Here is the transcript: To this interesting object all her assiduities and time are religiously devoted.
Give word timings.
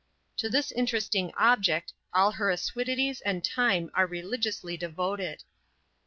To 0.37 0.49
this 0.49 0.71
interesting 0.71 1.31
object 1.37 1.93
all 2.11 2.31
her 2.31 2.49
assiduities 2.49 3.21
and 3.21 3.43
time 3.43 3.91
are 3.93 4.07
religiously 4.07 4.75
devoted. 4.75 5.43